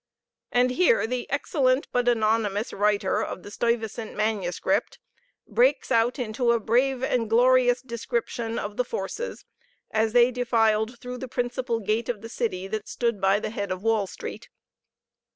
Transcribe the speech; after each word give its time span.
And 0.51 0.71
here 0.71 1.05
the 1.05 1.29
excellent 1.29 1.87
but 1.91 2.07
anonymous 2.07 2.73
writer 2.73 3.23
of 3.23 3.43
the 3.43 3.51
Stuyvesant 3.51 4.15
manuscript 4.15 4.97
breaks 5.47 5.91
out 5.91 6.17
into 6.17 6.53
a 6.53 6.59
brave 6.59 7.03
and 7.03 7.29
glorious 7.29 7.83
description 7.83 8.57
of 8.57 8.77
the 8.77 8.83
forces, 8.83 9.45
as 9.91 10.13
they 10.13 10.31
defiled 10.31 10.97
through 10.97 11.19
the 11.19 11.27
principal 11.27 11.79
gate 11.79 12.09
of 12.09 12.21
the 12.21 12.29
city, 12.29 12.65
that 12.69 12.87
stood 12.87 13.21
by 13.21 13.39
the 13.39 13.51
head 13.51 13.71
of 13.71 13.83
Wall 13.83 14.07
Street. 14.07 14.49